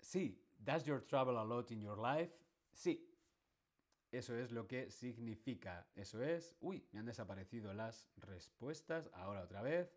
sí, 0.00 0.42
does 0.58 0.84
your 0.84 1.02
travel 1.06 1.38
a 1.38 1.44
lot 1.44 1.70
in 1.70 1.80
your 1.80 1.98
life? 1.98 2.32
Sí, 2.72 3.09
eso 4.10 4.36
es 4.36 4.50
lo 4.50 4.66
que 4.66 4.90
significa. 4.90 5.86
Eso 5.94 6.22
es... 6.22 6.56
Uy, 6.60 6.86
me 6.92 6.98
han 6.98 7.06
desaparecido 7.06 7.72
las 7.74 8.08
respuestas. 8.16 9.10
Ahora 9.14 9.42
otra 9.42 9.62
vez. 9.62 9.94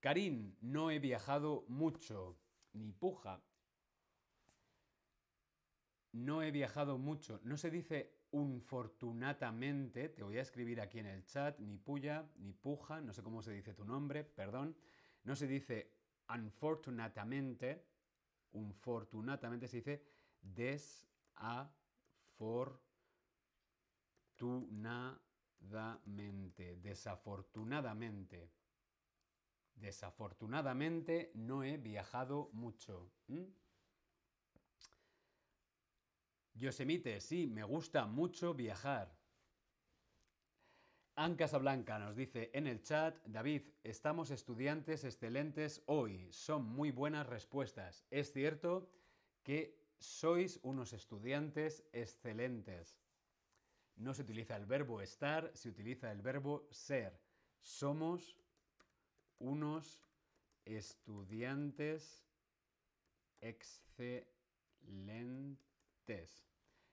Karim, 0.00 0.56
no 0.60 0.90
he 0.90 0.98
viajado 0.98 1.64
mucho. 1.68 2.38
Ni 2.72 2.92
puja. 2.92 3.42
No 6.12 6.42
he 6.42 6.50
viajado 6.50 6.98
mucho. 6.98 7.40
No 7.44 7.56
se 7.56 7.70
dice 7.70 8.14
unfortunadamente. 8.30 10.08
Te 10.10 10.22
voy 10.22 10.38
a 10.38 10.42
escribir 10.42 10.80
aquí 10.80 10.98
en 10.98 11.06
el 11.06 11.24
chat. 11.24 11.58
Ni 11.60 11.78
puya, 11.78 12.28
ni 12.36 12.52
puja. 12.52 13.00
No 13.00 13.12
sé 13.12 13.22
cómo 13.22 13.42
se 13.42 13.52
dice 13.52 13.74
tu 13.74 13.84
nombre, 13.84 14.24
perdón. 14.24 14.76
No 15.24 15.34
se 15.34 15.46
dice 15.46 15.94
unfortunadamente. 16.28 17.86
Unfortunadamente 18.52 19.68
se 19.68 19.78
dice 19.78 20.04
desafortunadamente 20.42 22.89
desafortunadamente, 24.40 26.76
desafortunadamente. 26.76 28.50
Desafortunadamente 29.74 31.30
no 31.34 31.62
he 31.62 31.76
viajado 31.76 32.48
mucho. 32.52 33.12
Yosemite, 36.54 37.20
sí, 37.20 37.46
me 37.46 37.64
gusta 37.64 38.06
mucho 38.06 38.54
viajar. 38.54 39.14
Anne 41.16 41.36
Casablanca 41.36 41.98
nos 41.98 42.16
dice 42.16 42.50
en 42.54 42.66
el 42.66 42.82
chat, 42.82 43.16
David, 43.26 43.62
estamos 43.82 44.30
estudiantes 44.30 45.04
excelentes 45.04 45.82
hoy, 45.86 46.32
son 46.32 46.64
muy 46.64 46.90
buenas 46.90 47.26
respuestas. 47.26 48.06
Es 48.10 48.32
cierto 48.32 48.90
que 49.42 49.78
sois 49.98 50.60
unos 50.62 50.92
estudiantes 50.92 51.84
excelentes. 51.92 52.99
No 54.00 54.14
se 54.14 54.22
utiliza 54.22 54.56
el 54.56 54.64
verbo 54.64 55.02
estar, 55.02 55.50
se 55.54 55.68
utiliza 55.68 56.10
el 56.10 56.22
verbo 56.22 56.66
ser. 56.70 57.20
Somos 57.60 58.34
unos 59.38 60.02
estudiantes 60.64 62.24
excelentes. 63.42 64.26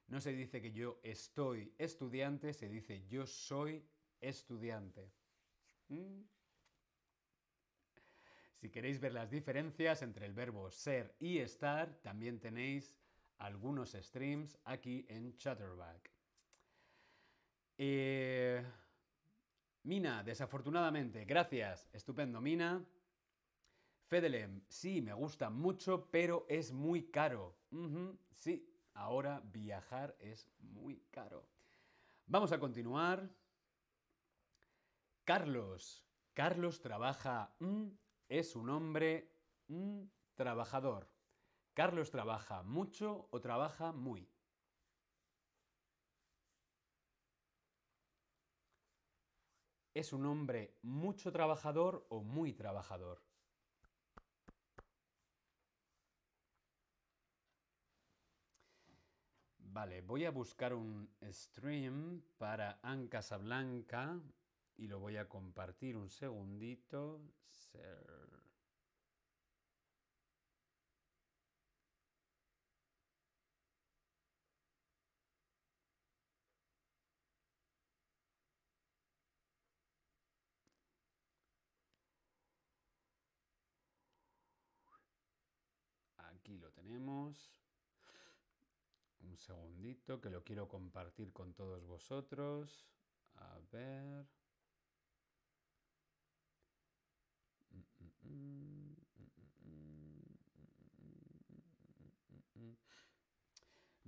No 0.07 0.19
se 0.19 0.33
dice 0.33 0.61
que 0.61 0.73
yo 0.73 0.99
estoy 1.01 1.73
estudiante, 1.77 2.53
se 2.53 2.67
dice 2.67 3.07
yo 3.07 3.25
soy 3.25 3.87
estudiante. 4.19 5.09
¿Mm? 5.87 6.23
Si 8.57 8.69
queréis 8.69 8.99
ver 8.99 9.13
las 9.13 9.31
diferencias 9.31 10.01
entre 10.01 10.25
el 10.25 10.33
verbo 10.33 10.69
ser 10.71 11.15
y 11.21 11.37
estar, 11.37 12.01
también 12.01 12.41
tenéis 12.41 12.97
algunos 13.37 13.93
streams 13.93 14.57
aquí 14.65 15.05
en 15.07 15.37
Chatterback. 15.37 16.16
Eh, 17.77 18.63
Mina, 19.83 20.23
desafortunadamente, 20.23 21.25
gracias. 21.25 21.87
Estupendo, 21.93 22.41
Mina. 22.41 22.83
Fedelem, 24.07 24.63
sí, 24.67 25.01
me 25.01 25.13
gusta 25.13 25.49
mucho, 25.49 26.09
pero 26.11 26.45
es 26.49 26.71
muy 26.71 27.09
caro. 27.09 27.57
sí, 28.33 28.69
ahora 28.93 29.41
viajar 29.45 30.15
es 30.19 30.49
muy 30.59 31.01
caro. 31.11 31.47
Vamos 32.25 32.51
a 32.51 32.59
continuar. 32.59 33.29
Carlos. 35.23 36.03
Carlos 36.33 36.81
trabaja, 36.81 37.55
mm, 37.59 37.87
es 38.29 38.55
un 38.55 38.69
hombre 38.69 39.33
mm, 39.67 40.03
trabajador. 40.35 41.09
Carlos 41.73 42.11
trabaja 42.11 42.63
mucho 42.63 43.27
o 43.31 43.41
trabaja 43.41 43.91
muy. 43.91 44.29
¿Es 49.97 50.13
un 50.13 50.27
hombre 50.27 50.75
mucho 50.83 51.31
trabajador 51.31 52.05
o 52.09 52.21
muy 52.21 52.53
trabajador? 52.53 53.19
Vale, 59.57 60.01
voy 60.01 60.25
a 60.25 60.29
buscar 60.29 60.75
un 60.75 61.09
stream 61.23 62.21
para 62.37 62.77
Anne 62.83 63.09
Casablanca 63.09 64.21
y 64.75 64.85
lo 64.85 64.99
voy 64.99 65.17
a 65.17 65.27
compartir 65.27 65.97
un 65.97 66.11
segundito. 66.11 67.19
Lo 86.59 86.71
tenemos. 86.71 87.51
Un 89.19 89.37
segundito 89.37 90.21
que 90.21 90.29
lo 90.29 90.43
quiero 90.43 90.67
compartir 90.67 91.31
con 91.33 91.53
todos 91.53 91.85
vosotros. 91.85 92.87
A 93.35 93.59
ver. 93.71 94.27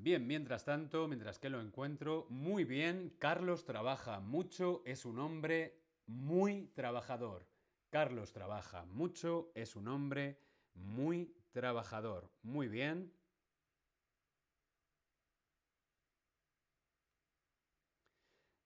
Bien, 0.01 0.25
mientras 0.25 0.63
tanto, 0.63 1.09
mientras 1.09 1.39
que 1.39 1.49
lo 1.49 1.59
encuentro, 1.59 2.25
muy 2.29 2.63
bien, 2.63 3.13
Carlos 3.19 3.65
trabaja 3.65 4.21
mucho, 4.21 4.81
es 4.85 5.03
un 5.03 5.19
hombre 5.19 5.77
muy 6.05 6.67
trabajador. 6.67 7.45
Carlos 7.89 8.31
trabaja 8.31 8.85
mucho, 8.85 9.51
es 9.55 9.75
un 9.75 9.89
hombre 9.89 10.39
muy 10.79 11.35
trabajador. 11.51 12.31
Muy 12.41 12.67
bien. 12.67 13.13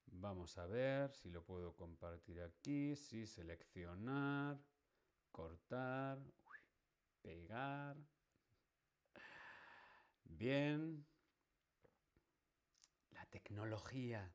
Vamos 0.07 0.57
a 0.57 0.65
ver 0.67 1.11
si 1.11 1.29
lo 1.29 1.43
puedo 1.43 1.75
compartir 1.75 2.41
aquí. 2.41 2.95
Sí, 2.95 3.25
seleccionar, 3.25 4.57
cortar, 5.31 6.17
pegar. 7.21 7.97
Bien. 10.23 11.05
La 13.11 13.25
tecnología. 13.25 14.33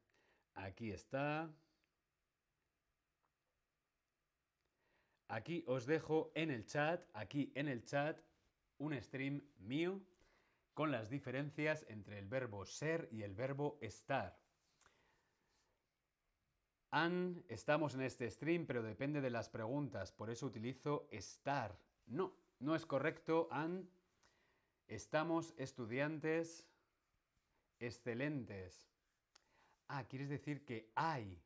Aquí 0.55 0.91
está. 0.91 1.51
Aquí 5.29 5.63
os 5.67 5.87
dejo 5.87 6.33
en 6.35 6.51
el 6.51 6.65
chat, 6.65 7.07
aquí 7.13 7.53
en 7.55 7.69
el 7.69 7.85
chat, 7.85 8.19
un 8.79 8.99
stream 9.01 9.43
mío 9.59 10.01
con 10.73 10.91
las 10.91 11.11
diferencias 11.11 11.85
entre 11.89 12.19
el 12.19 12.27
verbo 12.27 12.65
ser 12.65 13.09
y 13.13 13.23
el 13.23 13.35
verbo 13.35 13.79
estar. 13.83 14.39
An, 16.91 17.45
estamos 17.49 17.95
en 17.95 18.01
este 18.01 18.31
stream, 18.31 18.65
pero 18.67 18.83
depende 18.83 19.21
de 19.21 19.29
las 19.29 19.51
preguntas, 19.51 20.13
por 20.13 20.31
eso 20.31 20.47
utilizo 20.47 21.07
estar. 21.11 21.79
No, 22.07 22.33
no 22.61 22.75
es 22.75 22.87
correcto, 22.87 23.49
An. 23.51 23.91
Estamos 24.87 25.53
estudiantes 25.59 26.67
excelentes. 27.79 28.89
Ah, 29.89 30.05
quieres 30.09 30.31
decir 30.31 30.65
que 30.65 30.91
hay 30.95 31.39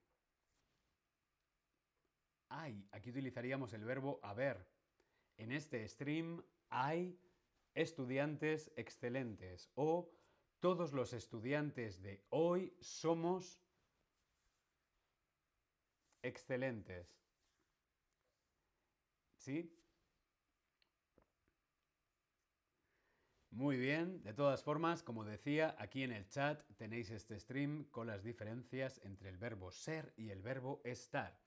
hay. 2.52 2.86
Aquí 2.92 3.10
utilizaríamos 3.10 3.72
el 3.72 3.84
verbo 3.84 4.20
haber. 4.22 4.68
En 5.36 5.52
este 5.52 5.86
stream 5.88 6.44
hay 6.68 7.18
estudiantes 7.74 8.70
excelentes 8.76 9.70
o 9.74 10.12
todos 10.60 10.92
los 10.92 11.12
estudiantes 11.12 12.02
de 12.02 12.24
hoy 12.28 12.76
somos 12.80 13.60
excelentes. 16.22 17.18
¿Sí? 19.38 19.76
Muy 23.50 23.76
bien, 23.76 24.22
de 24.22 24.32
todas 24.32 24.62
formas, 24.62 25.02
como 25.02 25.24
decía, 25.24 25.76
aquí 25.78 26.04
en 26.04 26.12
el 26.12 26.26
chat 26.28 26.62
tenéis 26.76 27.10
este 27.10 27.38
stream 27.38 27.84
con 27.90 28.06
las 28.06 28.22
diferencias 28.22 28.98
entre 29.04 29.28
el 29.28 29.36
verbo 29.36 29.70
ser 29.72 30.14
y 30.16 30.30
el 30.30 30.40
verbo 30.40 30.80
estar. 30.84 31.41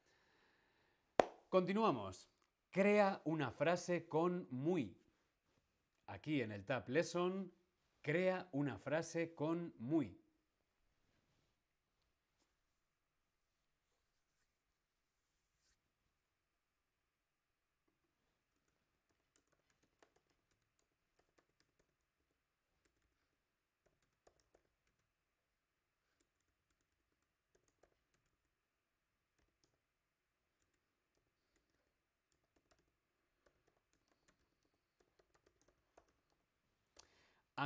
Continuamos. 1.49 2.29
Crea 2.71 3.21
una 3.25 3.51
frase 3.51 4.07
con 4.07 4.47
muy. 4.51 4.97
Aquí 6.07 6.41
en 6.41 6.51
el 6.51 6.65
Tab 6.65 6.89
Lesson, 6.89 7.53
crea 8.01 8.49
una 8.51 8.77
frase 8.77 9.33
con 9.33 9.73
muy. 9.77 10.24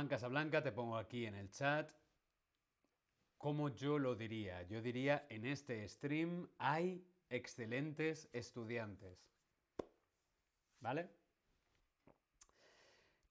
Casablanca 0.08 0.62
te 0.62 0.72
pongo 0.72 0.96
aquí 0.96 1.26
en 1.26 1.34
el 1.34 1.50
chat 1.50 1.92
cómo 3.40 3.70
yo 3.70 3.98
lo 3.98 4.14
diría. 4.14 4.62
Yo 4.64 4.82
diría, 4.82 5.26
en 5.30 5.46
este 5.46 5.88
stream 5.88 6.46
hay 6.58 7.02
excelentes 7.30 8.28
estudiantes. 8.34 9.18
¿Vale? 10.80 11.08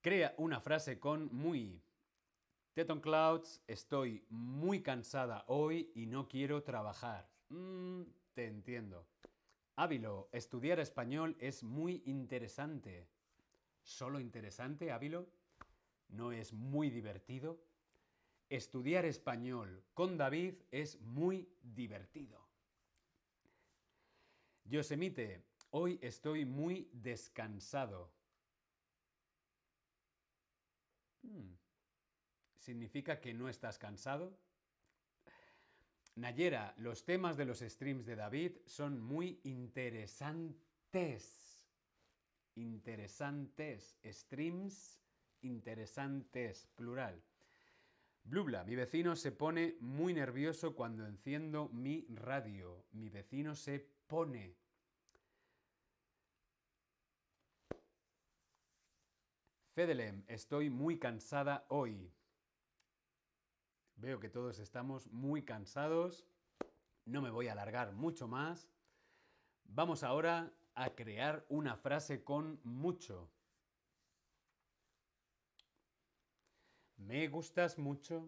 Crea 0.02 0.34
una 0.38 0.60
frase 0.62 1.00
con 1.00 1.32
muy. 1.32 1.80
Teton 2.74 3.02
Clouds, 3.02 3.62
estoy 3.68 4.26
muy 4.30 4.82
cansada 4.82 5.44
hoy 5.48 5.92
y 5.94 6.08
no 6.08 6.28
quiero 6.28 6.64
trabajar. 6.64 7.30
Mm, 7.50 8.02
te 8.34 8.48
entiendo. 8.48 9.06
Ávilo, 9.76 10.30
estudiar 10.32 10.80
español 10.80 11.36
es 11.40 11.64
muy 11.64 12.02
interesante. 12.06 13.08
¿Solo 13.84 14.20
interesante, 14.20 14.92
Ávilo? 14.92 15.28
No 16.10 16.32
es 16.32 16.54
muy 16.54 16.90
divertido, 16.90 17.62
estudiar 18.50 19.06
español 19.06 19.84
con 19.94 20.18
David 20.18 20.56
es 20.72 21.00
muy 21.02 21.48
divertido. 21.62 22.48
Yosemite, 24.66 25.46
hoy 25.72 26.00
estoy 26.02 26.46
muy 26.46 26.90
descansado. 26.94 28.12
Hmm. 31.24 31.54
¿Significa 32.58 33.20
que 33.20 33.34
no 33.34 33.50
estás 33.50 33.80
cansado? 33.80 34.38
Nayera, 36.16 36.74
los 36.78 37.06
temas 37.06 37.38
de 37.38 37.46
los 37.46 37.60
streams 37.60 38.06
de 38.06 38.16
David 38.16 38.58
son 38.66 39.00
muy 39.00 39.40
interesantes. 39.44 40.56
Interesantes. 42.56 43.98
Streams 44.04 45.00
interesantes, 45.42 46.68
plural. 46.76 47.22
Blubla, 48.24 48.64
mi 48.64 48.76
vecino 48.76 49.16
se 49.16 49.32
pone 49.32 49.78
muy 49.80 50.14
nervioso 50.14 50.76
cuando 50.76 51.06
enciendo 51.06 51.70
mi 51.70 52.06
radio. 52.10 52.86
Mi 52.92 53.10
vecino 53.10 53.56
se 53.56 53.80
pone. 54.08 54.56
Fedelem, 59.74 60.24
estoy 60.28 60.70
muy 60.70 61.00
cansada 61.00 61.66
hoy. 61.70 62.12
Veo 63.96 64.20
que 64.20 64.30
todos 64.30 64.60
estamos 64.60 65.08
muy 65.08 65.44
cansados. 65.44 66.28
No 67.06 67.22
me 67.22 67.30
voy 67.30 67.48
a 67.48 67.54
alargar 67.54 67.94
mucho 67.94 68.28
más. 68.28 68.70
Vamos 69.64 70.04
ahora 70.04 70.54
a 70.76 70.92
crear 70.92 71.46
una 71.50 71.76
frase 71.76 72.24
con 72.24 72.60
mucho. 72.64 73.32
Me 77.00 77.28
gustas 77.28 77.78
mucho. 77.78 78.28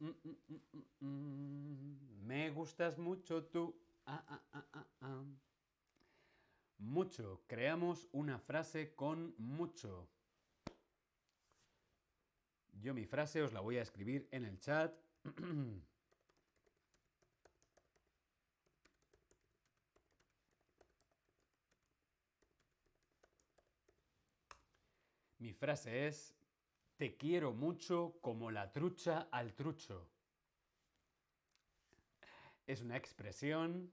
Mm, 0.00 0.08
mm, 0.08 0.60
mm, 1.00 2.26
Me 2.26 2.50
gustas 2.50 2.98
mucho 2.98 3.44
tú. 3.44 3.74
Ah, 4.06 4.24
ah, 4.52 4.66
ah, 5.00 5.24
mucho. 6.78 7.42
Creamos 7.46 8.08
una 8.12 8.38
frase 8.38 8.94
con 8.94 9.34
mucho. 9.38 10.08
Yo 12.80 12.94
mi 12.94 13.04
frase 13.04 13.42
os 13.42 13.52
la 13.52 13.60
voy 13.60 13.78
a 13.78 13.82
escribir 13.82 14.28
en 14.30 14.44
el 14.44 14.58
chat. 14.60 14.94
mi 25.38 25.52
frase 25.52 26.06
es 26.06 26.35
te 26.96 27.16
quiero 27.16 27.52
mucho 27.52 28.18
como 28.20 28.50
la 28.50 28.72
trucha 28.72 29.28
al 29.30 29.54
trucho. 29.54 30.08
Es 32.66 32.80
una 32.80 32.96
expresión 32.96 33.92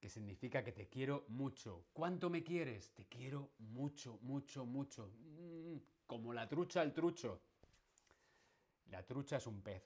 que 0.00 0.08
significa 0.08 0.64
que 0.64 0.72
te 0.72 0.88
quiero 0.88 1.24
mucho. 1.28 1.86
¿Cuánto 1.92 2.28
me 2.28 2.42
quieres? 2.42 2.92
Te 2.92 3.06
quiero 3.06 3.52
mucho, 3.58 4.18
mucho, 4.22 4.66
mucho. 4.66 5.12
Mm, 5.38 5.76
como 6.06 6.32
la 6.32 6.48
trucha 6.48 6.80
al 6.80 6.92
trucho. 6.92 7.40
La 8.86 9.06
trucha 9.06 9.36
es 9.36 9.46
un 9.46 9.62
pez. 9.62 9.84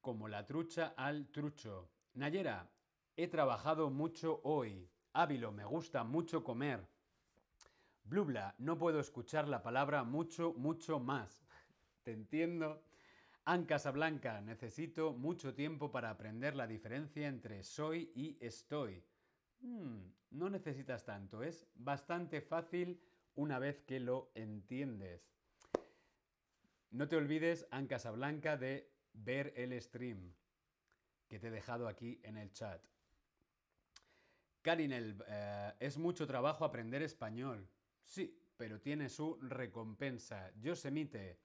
Como 0.00 0.28
la 0.28 0.46
trucha 0.46 0.94
al 0.96 1.28
trucho. 1.28 1.90
Nayera, 2.14 2.70
he 3.16 3.26
trabajado 3.26 3.90
mucho 3.90 4.40
hoy. 4.44 4.88
Ávilo, 5.12 5.50
me 5.52 5.64
gusta 5.64 6.04
mucho 6.04 6.42
comer. 6.42 6.91
Blubla, 8.04 8.54
no 8.58 8.78
puedo 8.78 9.00
escuchar 9.00 9.48
la 9.48 9.62
palabra 9.62 10.04
mucho, 10.04 10.52
mucho 10.54 10.98
más. 10.98 11.44
Te 12.02 12.12
entiendo. 12.12 12.82
An 13.44 13.64
Casablanca, 13.64 14.40
necesito 14.40 15.12
mucho 15.12 15.54
tiempo 15.54 15.90
para 15.90 16.10
aprender 16.10 16.54
la 16.54 16.66
diferencia 16.66 17.26
entre 17.26 17.64
soy 17.64 18.12
y 18.14 18.36
estoy. 18.40 19.02
Hmm, 19.60 19.98
no 20.30 20.48
necesitas 20.48 21.04
tanto, 21.04 21.42
es 21.42 21.66
bastante 21.74 22.40
fácil 22.40 23.00
una 23.34 23.58
vez 23.58 23.82
que 23.82 23.98
lo 23.98 24.30
entiendes. 24.34 25.32
No 26.90 27.08
te 27.08 27.16
olvides, 27.16 27.66
An 27.70 27.86
Casablanca, 27.86 28.56
de 28.56 28.92
ver 29.12 29.52
el 29.56 29.80
stream 29.80 30.32
que 31.28 31.38
te 31.38 31.48
he 31.48 31.50
dejado 31.50 31.88
aquí 31.88 32.20
en 32.22 32.36
el 32.36 32.52
chat. 32.52 32.82
Karin, 34.60 34.92
eh, 34.92 35.72
es 35.80 35.98
mucho 35.98 36.26
trabajo 36.26 36.64
aprender 36.64 37.02
español. 37.02 37.66
Sí, 38.04 38.38
pero 38.56 38.80
tiene 38.80 39.08
su 39.08 39.38
recompensa. 39.40 40.52
Yosemite, 40.60 41.40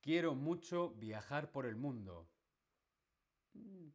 quiero 0.00 0.34
mucho 0.34 0.90
viajar 0.90 1.50
por 1.50 1.66
el 1.66 1.76
mundo. 1.76 2.28
Mm, 3.54 3.88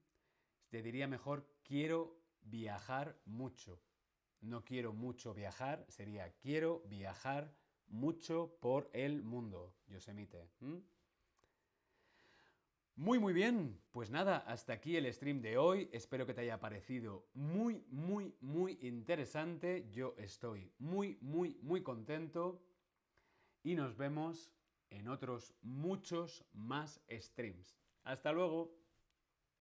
te 0.69 0.81
diría 0.81 1.07
mejor, 1.07 1.47
quiero 1.63 2.21
viajar 2.41 3.19
mucho. 3.25 3.81
No 4.41 4.63
quiero 4.63 4.93
mucho 4.93 5.33
viajar, 5.33 5.85
sería 5.89 6.31
quiero 6.37 6.81
viajar 6.87 7.55
mucho 7.87 8.57
por 8.61 8.89
el 8.93 9.23
mundo. 9.23 9.75
Yosemite. 9.87 10.49
Muy, 12.97 13.19
muy 13.19 13.31
bien. 13.31 13.79
Pues 13.91 14.09
nada, 14.09 14.37
hasta 14.37 14.73
aquí 14.73 14.97
el 14.97 15.13
stream 15.13 15.39
de 15.39 15.59
hoy. 15.59 15.87
Espero 15.93 16.25
que 16.25 16.33
te 16.33 16.41
haya 16.41 16.59
parecido 16.59 17.27
muy, 17.35 17.85
muy, 17.91 18.35
muy 18.41 18.79
interesante. 18.81 19.87
Yo 19.91 20.15
estoy 20.17 20.73
muy, 20.79 21.19
muy, 21.21 21.59
muy 21.61 21.83
contento. 21.83 22.59
Y 23.61 23.75
nos 23.75 23.95
vemos 23.97 24.51
en 24.89 25.09
otros 25.09 25.53
muchos 25.61 26.43
más 26.53 26.99
streams. 27.11 27.77
Hasta 28.03 28.31
luego. 28.31 28.75